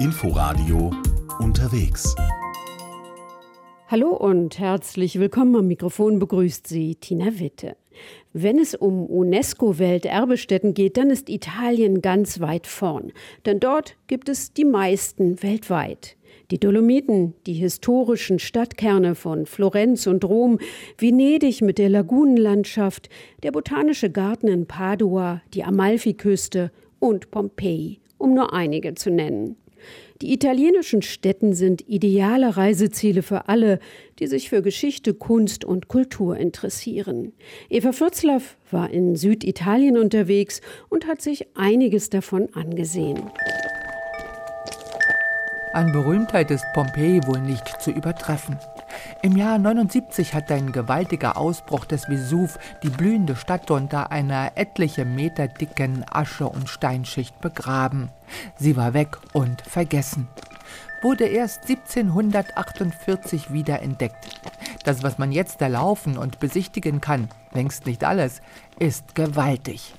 [0.00, 0.92] Inforadio
[1.40, 2.14] unterwegs.
[3.88, 7.74] Hallo und herzlich willkommen am Mikrofon begrüßt Sie Tina Witte.
[8.32, 13.10] Wenn es um UNESCO-Welterbestätten geht, dann ist Italien ganz weit vorn.
[13.44, 16.16] Denn dort gibt es die meisten weltweit.
[16.52, 20.60] Die Dolomiten, die historischen Stadtkerne von Florenz und Rom,
[20.96, 23.08] Venedig mit der Lagunenlandschaft,
[23.42, 26.70] der botanische Garten in Padua, die Amalfiküste
[27.00, 29.56] und Pompeji, um nur einige zu nennen.
[30.20, 33.78] Die italienischen Städten sind ideale Reiseziele für alle,
[34.18, 37.32] die sich für Geschichte, Kunst und Kultur interessieren.
[37.68, 43.22] Eva Fürzlaff war in Süditalien unterwegs und hat sich einiges davon angesehen.
[45.72, 48.56] An Berühmtheit ist Pompeji wohl nicht zu übertreffen.
[49.22, 55.04] Im Jahr 79 hat ein gewaltiger Ausbruch des Vesuv die blühende Stadt unter einer etliche
[55.04, 58.10] Meter dicken Asche- und Steinschicht begraben.
[58.56, 60.28] Sie war weg und vergessen.
[61.02, 64.40] Wurde erst 1748 wieder entdeckt.
[64.84, 68.40] Das, was man jetzt erlaufen und besichtigen kann, längst nicht alles,
[68.78, 69.94] ist gewaltig.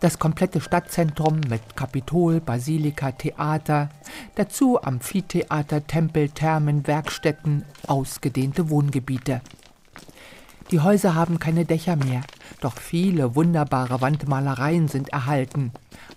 [0.00, 3.88] Das komplette Stadtzentrum mit Kapitol, Basilika, Theater,
[4.34, 9.40] dazu Amphitheater, Tempel, Thermen, Werkstätten, ausgedehnte Wohngebiete.
[10.70, 12.22] Die Häuser haben keine Dächer mehr,
[12.60, 15.72] doch viele wunderbare Wandmalereien sind erhalten,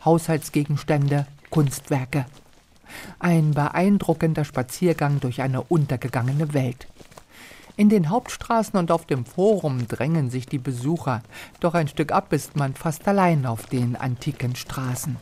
[0.05, 2.25] Haushaltsgegenstände, Kunstwerke.
[3.19, 6.88] Ein beeindruckender Spaziergang durch eine untergegangene Welt.
[7.78, 11.22] In den Hauptstraßen und auf dem Forum drängen sich die Besucher,
[11.59, 15.16] doch ein Stück ab ist man fast allein auf den antiken Straßen.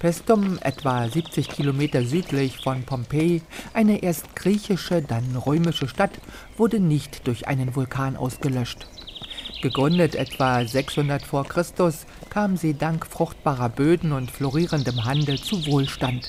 [0.00, 6.18] Pestum, etwa 70 Kilometer südlich von Pompeji, eine erst griechische, dann römische Stadt,
[6.56, 8.88] wurde nicht durch einen Vulkan ausgelöscht.
[9.62, 16.26] Gegründet etwa 600 vor Christus, kam sie dank fruchtbarer Böden und florierendem Handel zu Wohlstand.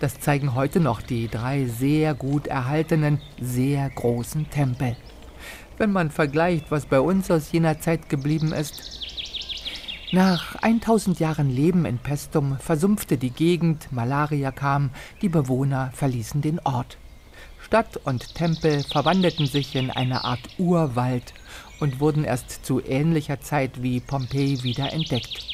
[0.00, 4.96] Das zeigen heute noch die drei sehr gut erhaltenen, sehr großen Tempel.
[5.76, 8.82] Wenn man vergleicht, was bei uns aus jener Zeit geblieben ist.
[10.10, 14.88] Nach 1000 Jahren Leben in Pestum versumpfte die Gegend, Malaria kam,
[15.20, 16.96] die Bewohner verließen den Ort.
[17.62, 21.34] Stadt und Tempel verwandelten sich in eine Art Urwald
[21.78, 25.44] und wurden erst zu ähnlicher Zeit wie Pompeji wieder entdeckt.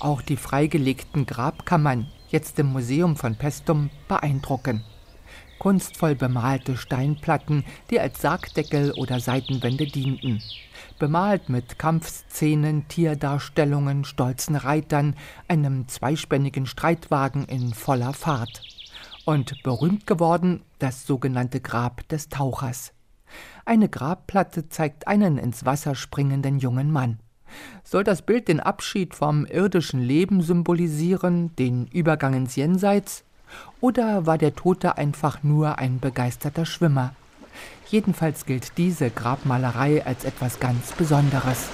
[0.00, 4.84] Auch die freigelegten Grabkammern, jetzt im Museum von Pestum, beeindrucken.
[5.58, 10.40] Kunstvoll bemalte Steinplatten, die als Sargdeckel oder Seitenwände dienten.
[10.98, 15.16] Bemalt mit Kampfszenen, Tierdarstellungen, stolzen Reitern,
[15.48, 18.62] einem zweispännigen Streitwagen in voller Fahrt.
[19.24, 22.92] Und berühmt geworden das sogenannte Grab des Tauchers.
[23.64, 27.18] Eine Grabplatte zeigt einen ins Wasser springenden jungen Mann.
[27.84, 33.24] Soll das Bild den Abschied vom irdischen Leben symbolisieren, den Übergang ins Jenseits?
[33.80, 37.14] Oder war der Tote einfach nur ein begeisterter Schwimmer?
[37.90, 41.68] Jedenfalls gilt diese Grabmalerei als etwas ganz Besonderes.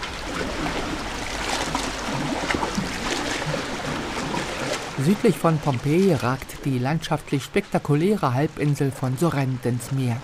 [5.04, 10.16] Südlich von Pompeji ragt die landschaftlich spektakuläre Halbinsel von Sorrent ins Meer.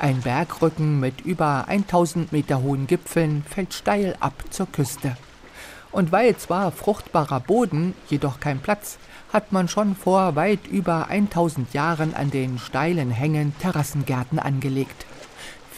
[0.00, 5.16] Ein Bergrücken mit über 1000 Meter hohen Gipfeln fällt steil ab zur Küste.
[5.90, 8.98] Und weil zwar fruchtbarer Boden, jedoch kein Platz,
[9.32, 15.04] hat man schon vor weit über 1000 Jahren an den steilen Hängen Terrassengärten angelegt.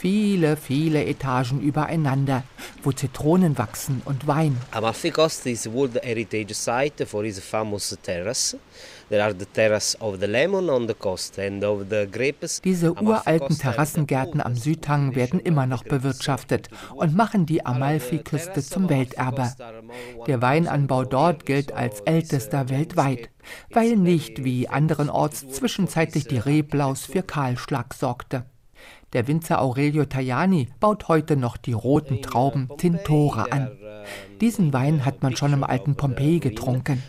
[0.01, 2.41] Viele, viele Etagen übereinander,
[2.81, 4.57] wo Zitronen wachsen und Wein.
[4.71, 8.57] Amalfi Coast is a World Heritage Site for its famous terrace.
[9.09, 12.61] There are the terrace of the lemon on the coast and of the grapes.
[12.61, 19.53] Diese uralten Terrassengärten am Südhang werden immer noch bewirtschaftet und machen die Amalfi-Küste zum Welterbe.
[20.25, 23.29] Der Weinanbau dort gilt als ältester weltweit,
[23.69, 28.45] weil nicht wie anderenorts zwischenzeitlich die Reblaus für Kahlschlag sorgte.
[29.13, 33.71] Der Winzer Aurelio Tajani baut heute noch die roten Trauben Tintore an.
[34.39, 37.03] Diesen Wein hat man schon im alten Pompeji getrunken.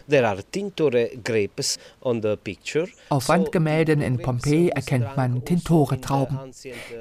[3.09, 6.39] Auf Wandgemälden in Pompeji erkennt man Tintore-Trauben.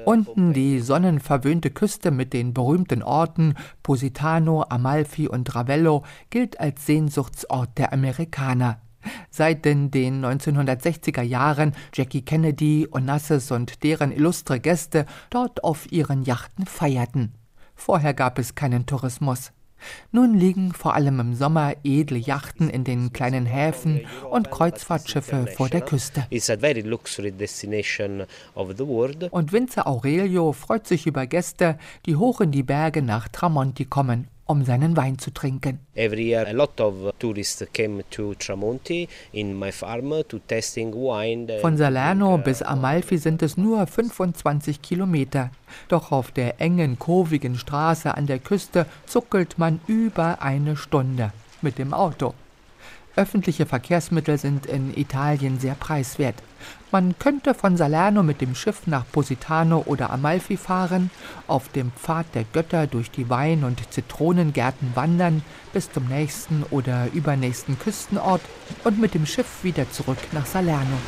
[0.04, 7.76] Unten die sonnenverwöhnte Küste mit den berühmten Orten Positano, Amalfi und Ravello gilt als Sehnsuchtsort
[7.76, 8.80] der Amerikaner.
[9.30, 16.22] Seit in den 1960er Jahren Jackie Kennedy, Onassis und deren illustre Gäste dort auf ihren
[16.24, 17.32] Yachten feierten.
[17.74, 19.52] Vorher gab es keinen Tourismus.
[20.10, 25.68] Nun liegen vor allem im Sommer edle Yachten in den kleinen Häfen und Kreuzfahrtschiffe vor
[25.68, 26.26] der Küste.
[29.30, 34.28] Und Winzer Aurelio freut sich über Gäste, die hoch in die Berge nach Tramonti kommen,
[34.52, 35.80] um seinen Wein zu trinken.
[35.94, 41.48] Every year a lot of tourists came to Tramonti in my farm to testing wine.
[41.60, 45.50] Von Salerno bis Amalfi sind es nur 25 Kilometer.
[45.88, 51.32] Doch auf der engen, kurvigen Straße an der Küste zuckelt man über eine Stunde
[51.62, 52.34] mit dem Auto.
[53.16, 56.36] Öffentliche Verkehrsmittel sind in Italien sehr preiswert.
[56.92, 61.10] Man könnte von Salerno mit dem Schiff nach Positano oder Amalfi fahren,
[61.46, 65.42] auf dem Pfad der Götter durch die Wein- und Zitronengärten wandern
[65.72, 68.42] bis zum nächsten oder übernächsten Küstenort
[68.84, 70.98] und mit dem Schiff wieder zurück nach Salerno.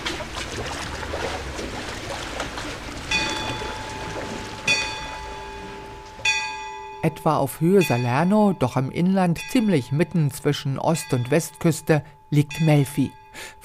[7.02, 13.12] Etwa auf Höhe Salerno, doch im Inland ziemlich mitten zwischen Ost- und Westküste, liegt Melfi.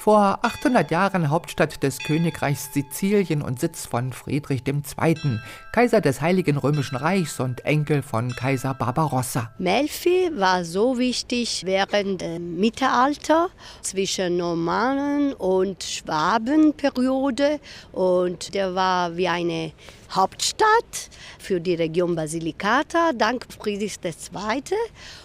[0.00, 5.38] Vor 800 Jahren Hauptstadt des Königreichs Sizilien und Sitz von Friedrich II.,
[5.72, 9.52] Kaiser des Heiligen Römischen Reichs und Enkel von Kaiser Barbarossa.
[9.58, 13.50] Melfi war so wichtig während dem Mittelalter
[13.82, 17.60] zwischen Normannen und Schwabenperiode
[17.92, 19.72] und der war wie eine
[20.12, 24.62] Hauptstadt für die Region Basilicata dank Friedrichs II.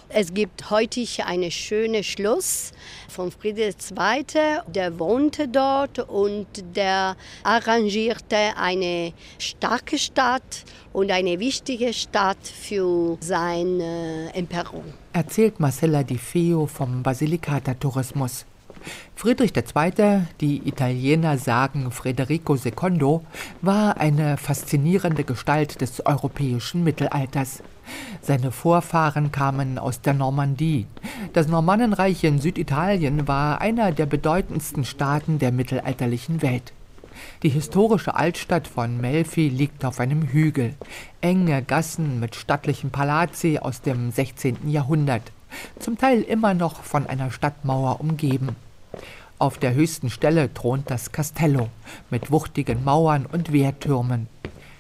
[0.10, 2.72] Es gibt heute ein schönes Schloss
[3.10, 4.62] von Friedrich II.
[4.68, 14.32] Der wohnte dort und der arrangierte eine starke Stadt und eine wichtige Stadt für seine
[14.34, 14.84] Emperung.
[15.14, 18.46] Erzählt Marcella Di Feo vom Basilicata-Tourismus.
[19.16, 23.22] Friedrich II., die Italiener sagen Federico II.,
[23.62, 27.64] war eine faszinierende Gestalt des europäischen Mittelalters.
[28.22, 30.88] Seine Vorfahren kamen aus der Normandie.
[31.34, 36.74] Das Normannenreich in Süditalien war einer der bedeutendsten Staaten der mittelalterlichen Welt.
[37.44, 40.74] Die historische Altstadt von Melfi liegt auf einem Hügel.
[41.22, 44.70] Enge Gassen mit stattlichen Palazzi aus dem 16.
[44.70, 45.32] Jahrhundert,
[45.80, 48.56] zum Teil immer noch von einer Stadtmauer umgeben.
[49.38, 51.70] Auf der höchsten Stelle thront das Castello
[52.10, 54.28] mit wuchtigen Mauern und Wehrtürmen.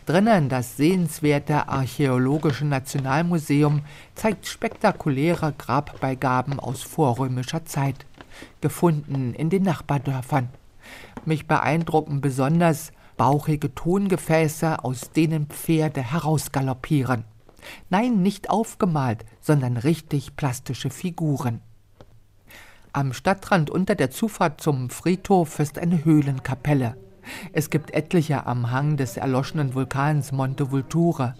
[0.06, 3.81] Drinnen das sehenswerte Archäologische Nationalmuseum
[4.13, 8.06] zeigt spektakuläre Grabbeigaben aus vorrömischer Zeit,
[8.62, 10.50] gefunden in den Nachbardörfern.
[11.25, 17.24] Mich beeindrucken besonders bauchige Tongefäße, aus denen Pferde herausgaloppieren.
[17.90, 21.62] Nein, nicht aufgemalt, sondern richtig plastische Figuren.
[22.94, 26.96] Am Stadtrand unter der Zufahrt zum Friedhof ist eine Höhlenkapelle.
[27.54, 31.36] Es gibt etliche am Hang des erloschenen Vulkans Monte Vulture.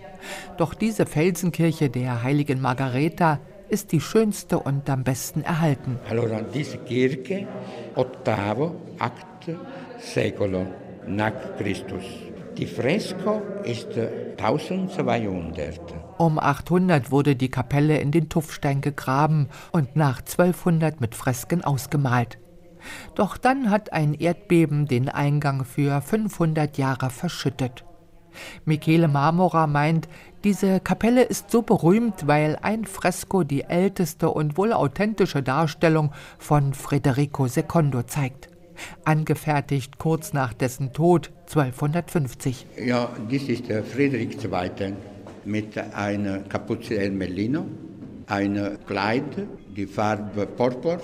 [0.58, 3.40] Doch diese Felsenkirche der heiligen Margareta
[3.70, 6.00] ist die schönste und am besten erhalten.
[6.10, 7.48] Allora, diese Kirche,
[7.96, 9.50] ottavo, acht
[10.00, 10.68] secolo
[11.08, 12.04] nach Christus.
[12.58, 13.90] Die Fresko ist
[14.38, 15.80] 1200.
[16.18, 22.38] Um 800 wurde die Kapelle in den Tuffstein gegraben und nach 1200 mit Fresken ausgemalt.
[23.16, 27.84] Doch dann hat ein Erdbeben den Eingang für 500 Jahre verschüttet.
[28.66, 30.08] Michele Marmora meint,
[30.44, 36.74] diese Kapelle ist so berühmt, weil ein Fresko die älteste und wohl authentische Darstellung von
[36.74, 38.50] Federico II zeigt.
[39.06, 42.68] Angefertigt kurz nach dessen Tod 1250.
[42.86, 44.94] Ja, dies ist der Friedrich II.
[45.46, 47.66] mit einer Kapuze El Merlino,
[48.28, 51.00] einem Kleid, die Farbe Purpur,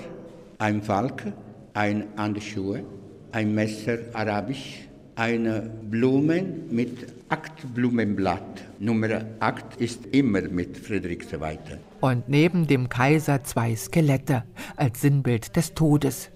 [0.58, 1.24] ein Falk
[1.74, 2.84] ein Handschuhe,
[3.32, 8.64] ein Messer arabisch, eine Blume mit Achtblumenblatt.
[8.80, 11.58] Nummer 8 ist immer mit Friedrich II.
[12.00, 14.44] Und neben dem Kaiser zwei Skelette
[14.76, 16.30] als Sinnbild des Todes.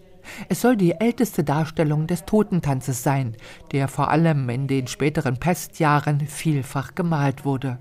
[0.49, 3.35] Es soll die älteste Darstellung des Totentanzes sein,
[3.71, 7.79] der vor allem in den späteren Pestjahren vielfach gemalt wurde.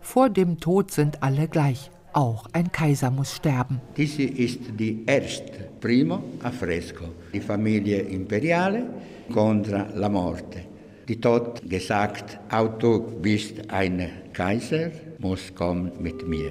[0.00, 3.80] Vor dem Tod sind alle gleich, auch ein Kaiser muss sterben.
[3.96, 8.84] Diese ist die erste Primo Affresco, die Familie Imperiale
[9.32, 10.60] contra la Morte.
[11.08, 16.50] Die Tod gesagt, Auto bist ein Kaiser, muss kommen mit mir.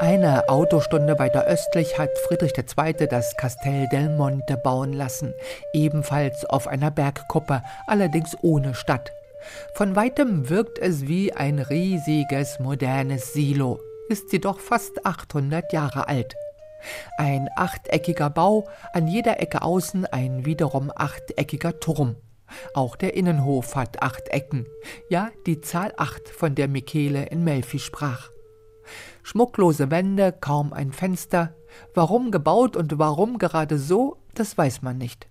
[0.00, 3.06] Eine Autostunde weiter östlich hat Friedrich II.
[3.06, 5.34] das Castel del Monte bauen lassen,
[5.74, 9.12] ebenfalls auf einer Bergkuppe, allerdings ohne Stadt.
[9.74, 16.34] Von weitem wirkt es wie ein riesiges modernes Silo, ist jedoch fast 800 Jahre alt.
[17.18, 22.16] Ein achteckiger Bau, an jeder Ecke außen ein wiederum achteckiger Turm.
[22.74, 24.66] Auch der Innenhof hat acht Ecken,
[25.08, 28.30] ja die Zahl acht, von der Michele in Melfi sprach.
[29.22, 31.54] Schmucklose Wände, kaum ein Fenster.
[31.94, 35.28] Warum gebaut und warum gerade so, das weiß man nicht.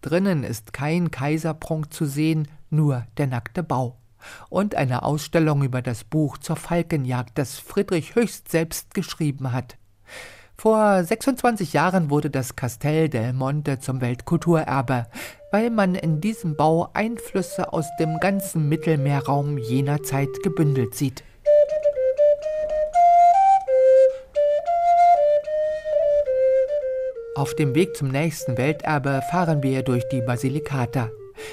[0.00, 3.96] Drinnen ist kein Kaiserprunk zu sehen, nur der nackte Bau.
[4.48, 9.76] und eine Ausstellung über das Buch zur Falkenjagd, das Friedrich Höchst selbst geschrieben hat.
[10.56, 15.06] Vor 26 Jahren wurde das Castel del Monte zum Weltkulturerbe,
[15.50, 21.24] weil man in diesem Bau Einflüsse aus dem ganzen Mittelmeerraum jener Zeit gebündelt sieht.
[27.34, 31.10] Auf dem Weg zum nächsten Welterbe fahren wir durch die Basilikata.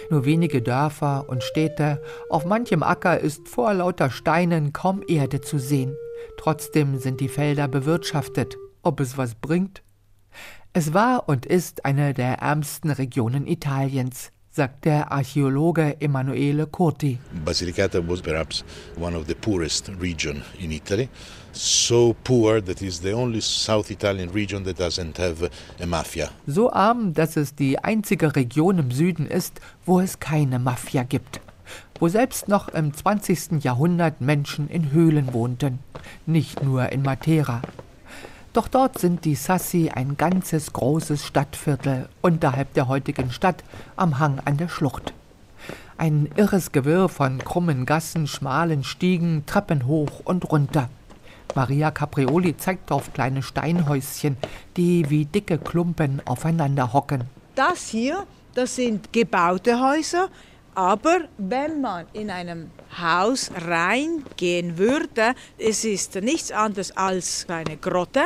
[0.09, 5.57] Nur wenige Dörfer und Städte, auf manchem Acker ist vor lauter Steinen kaum Erde zu
[5.57, 5.95] sehen.
[6.37, 8.57] Trotzdem sind die Felder bewirtschaftet.
[8.83, 9.81] Ob es was bringt?
[10.73, 17.17] Es war und ist eine der ärmsten Regionen Italiens sagt der Archäologe Emanuele Curti.
[17.45, 18.65] Basilicata was perhaps
[18.99, 21.07] one of the poorest region in Italy.
[21.53, 25.49] So poor that is the only South Italian region that doesn't have
[25.81, 26.29] a mafia.
[26.45, 31.39] So arm, dass es die einzige Region im Süden ist, wo es keine Mafia gibt.
[31.97, 33.63] Wo selbst noch im 20.
[33.63, 35.79] Jahrhundert Menschen in Höhlen wohnten,
[36.25, 37.61] nicht nur in Matera.
[38.59, 43.63] Doch dort sind die Sassi ein ganzes großes Stadtviertel unterhalb der heutigen Stadt
[43.95, 45.13] am Hang an der Schlucht.
[45.97, 50.89] Ein irres Gewirr von krummen Gassen, schmalen Stiegen, Treppen hoch und runter.
[51.55, 54.35] Maria Caprioli zeigt auf kleine Steinhäuschen,
[54.75, 57.29] die wie dicke Klumpen aufeinander hocken.
[57.55, 58.25] Das hier,
[58.55, 60.27] das sind gebaute Häuser,
[60.79, 68.21] aber wenn man in einem Haus reingehen würde, es ist nichts anderes als eine Grotte,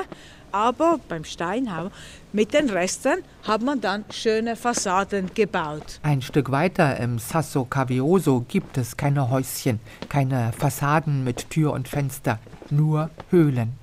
[0.52, 1.90] aber beim Steinhaus
[2.32, 6.00] mit den Resten hat man dann schöne Fassaden gebaut.
[6.04, 11.88] Ein Stück weiter im Sasso Cavioso gibt es keine Häuschen, keine Fassaden mit Tür und
[11.88, 12.38] Fenster,
[12.70, 13.74] nur Höhlen.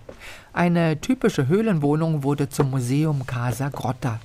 [0.53, 4.21] Eine typische Höhlenwohnung wurde zum Museum Casa Grotta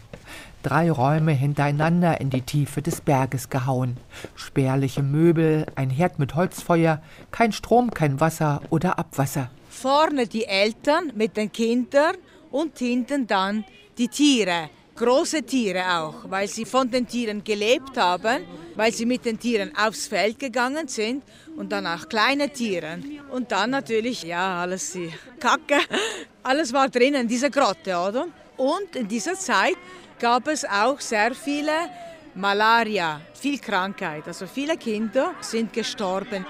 [0.66, 3.98] drei Räume hintereinander in die Tiefe des Berges gehauen.
[4.36, 9.52] Spärliche Möbel, ein Herd mit Holzfeuer, kein Strom, kein Wasser oder Abwasser.
[9.70, 12.16] Vorne die Eltern mit den Kindern
[12.50, 13.64] und hinten dann
[13.98, 14.70] die Tiere.
[14.96, 18.44] Große Tiere auch, weil sie von den Tieren gelebt haben,
[18.76, 21.22] weil sie mit den Tieren aufs Feld gegangen sind
[21.58, 23.00] und dann auch kleine Tiere.
[23.30, 25.80] Und dann natürlich, ja, alles die Kacke,
[26.44, 28.28] alles war drinnen, diese Grotte, oder?
[28.58, 29.76] Und in dieser Zeit
[30.20, 31.72] gab es auch sehr viele
[32.36, 34.28] Malaria, viel Krankheit.
[34.28, 36.46] Also viele Kinder sind gestorben.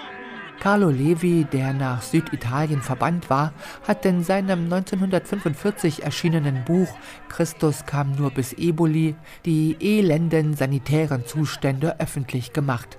[0.60, 3.53] Carlo Levi, der nach Süditalien verbannt war,
[3.88, 6.88] hat in seinem 1945 erschienenen Buch
[7.29, 12.98] Christus kam nur bis Eboli die elenden sanitären Zustände öffentlich gemacht.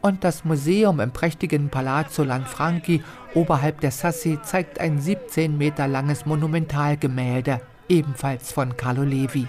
[0.00, 3.02] Und das Museum im prächtigen Palazzo Lanfranchi
[3.34, 9.46] oberhalb der Sassi zeigt ein 17 Meter langes Monumentalgemälde ebenfalls von Carlo Levi,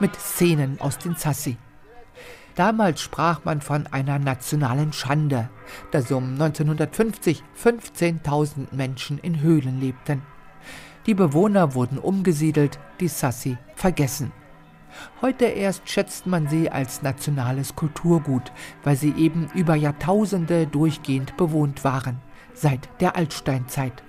[0.00, 1.56] mit Szenen aus den Sassi.
[2.54, 5.50] Damals sprach man von einer nationalen Schande,
[5.90, 10.22] dass um 1950 15.000 Menschen in Höhlen lebten.
[11.06, 14.32] Die Bewohner wurden umgesiedelt, die Sassi vergessen.
[15.20, 18.52] Heute erst schätzt man sie als nationales Kulturgut,
[18.84, 22.20] weil sie eben über Jahrtausende durchgehend bewohnt waren,
[22.54, 24.03] seit der Altsteinzeit.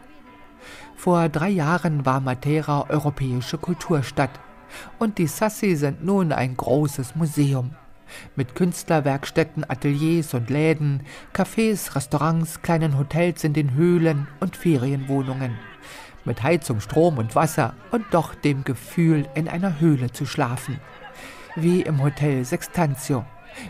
[0.96, 4.32] Vor drei Jahren war Matera europäische Kulturstadt
[4.98, 7.72] und die Sassi sind nun ein großes Museum.
[8.36, 11.02] Mit Künstlerwerkstätten, Ateliers und Läden,
[11.34, 15.58] Cafés, Restaurants, kleinen Hotels in den Höhlen und Ferienwohnungen.
[16.24, 20.80] Mit Heizung, Strom und Wasser und doch dem Gefühl, in einer Höhle zu schlafen.
[21.56, 23.26] Wie im Hotel Sextantio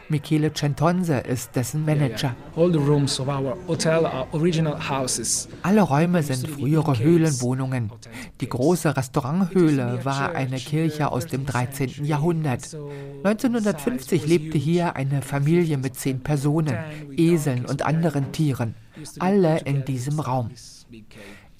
[0.10, 2.36] Michele Centonse ist dessen Manager.
[5.62, 7.92] Alle Räume sind frühere Höhlenwohnungen.
[8.42, 12.06] Die große Restauranthöhle war eine Kirche aus dem 13.
[12.06, 12.76] Jahrhundert.
[13.24, 16.78] 1950 lebte hier eine Familie mit zehn Personen,
[17.18, 18.76] Eseln und anderen Tieren.
[19.20, 20.52] Alle in diesem Raum.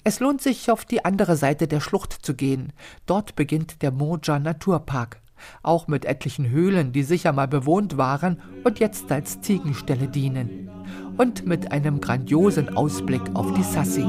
[0.04, 2.72] Es lohnt sich, auf die andere Seite der Schlucht zu gehen.
[3.06, 5.20] Dort beginnt der Moja Naturpark
[5.62, 10.70] auch mit etlichen Höhlen, die sicher mal bewohnt waren und jetzt als Ziegenställe dienen.
[11.16, 14.04] Und mit einem grandiosen Ausblick auf die Sassi.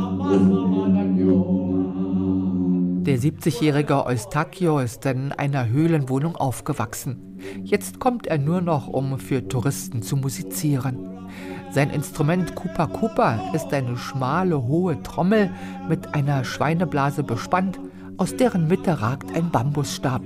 [3.08, 7.40] Der 70-jährige Eustachio ist in einer Höhlenwohnung aufgewachsen.
[7.64, 11.28] Jetzt kommt er nur noch, um für Touristen zu musizieren.
[11.72, 15.52] Sein Instrument Kupa Kupa ist eine schmale, hohe Trommel
[15.88, 17.80] mit einer Schweineblase bespannt,
[18.18, 20.22] aus deren Mitte ragt ein Bambusstab.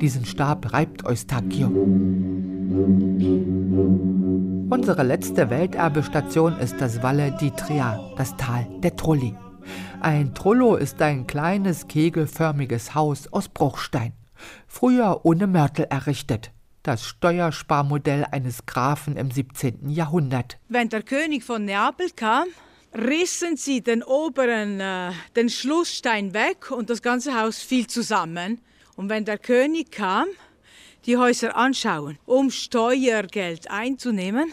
[0.00, 1.68] Diesen Stab reibt Eustachio.
[4.70, 9.34] Unsere letzte Welterbestation ist das Valle d'Itria, das Tal der Trulli.
[10.00, 14.12] Ein Trullo ist ein kleines kegelförmiges Haus aus Bruchstein,
[14.66, 16.50] früher ohne Mörtel errichtet.
[16.84, 19.88] das Steuersparmodell eines Grafen im 17.
[19.88, 20.58] Jahrhundert.
[20.68, 22.44] Wenn der König von Neapel kam,
[22.94, 28.60] rissen sie den oberen, äh, den Schlussstein weg und das ganze Haus fiel zusammen.
[28.96, 30.26] Und wenn der König kam,
[31.06, 34.52] die Häuser anschauen, um Steuergeld einzunehmen,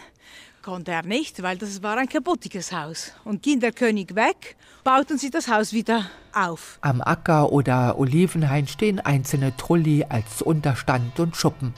[0.62, 3.14] konnte er nicht, weil das war ein kaputtiges Haus.
[3.24, 6.80] Und ging der König weg, bauten sie das Haus wieder auf.
[6.82, 11.74] Am Acker oder Olivenhain stehen einzelne Trulli als Unterstand und Schuppen.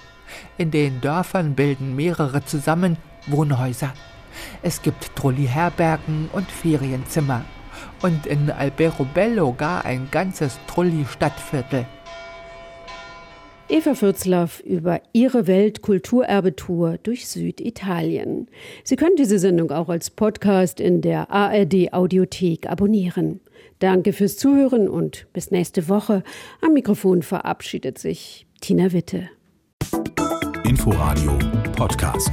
[0.58, 3.94] In den Dörfern bilden mehrere zusammen Wohnhäuser.
[4.62, 7.46] Es gibt Trulli-Herbergen und Ferienzimmer.
[8.02, 11.86] Und in Alberobello gar ein ganzes Trulli-Stadtviertel.
[13.70, 18.48] Eva Fürzlaff über ihre Weltkulturerbetour durch Süditalien.
[18.84, 23.40] Sie können diese Sendung auch als Podcast in der ARD Audiothek abonnieren.
[23.80, 26.24] Danke fürs Zuhören und bis nächste Woche.
[26.62, 29.30] Am Mikrofon verabschiedet sich Tina Witte.
[30.64, 31.38] Inforadio
[31.76, 32.32] Podcast.